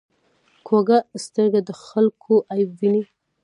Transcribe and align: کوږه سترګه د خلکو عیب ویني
کوږه 0.67 0.97
سترګه 1.23 1.59
د 1.67 1.69
خلکو 1.85 2.33
عیب 2.53 2.69
ویني 2.79 3.03